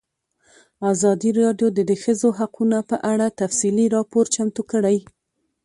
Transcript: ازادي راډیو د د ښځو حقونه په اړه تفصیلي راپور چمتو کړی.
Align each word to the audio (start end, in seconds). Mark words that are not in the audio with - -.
ازادي 0.91 1.31
راډیو 1.41 1.67
د 1.73 1.79
د 1.89 1.91
ښځو 2.03 2.29
حقونه 2.39 2.77
په 2.89 2.97
اړه 3.11 3.27
تفصیلي 3.41 3.85
راپور 3.95 4.25
چمتو 4.35 4.61
کړی. 4.71 4.97